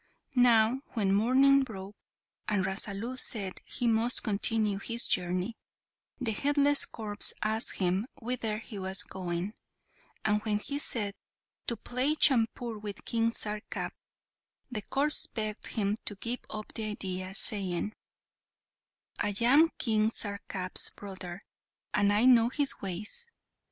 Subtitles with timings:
[0.33, 1.95] Now when morning broke
[2.47, 5.57] and Rasalu said he must continue his journey,
[6.19, 9.53] the headless corpse asked him whither he was going,
[10.25, 11.13] and when he said
[11.67, 13.91] "to play chaupur with King Sarkap,"
[14.71, 17.93] the corpse begged him to give up the idea saying,
[19.19, 21.43] "I am King Sarkap's brother,
[21.93, 23.29] and I know his ways.